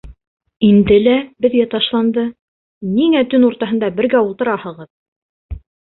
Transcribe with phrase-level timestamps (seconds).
[0.67, 1.13] Инде лә
[1.45, 2.25] беҙгә ташланды:
[2.97, 4.91] «Ниңә төн уртаһында бергә ултыраһығыҙ?»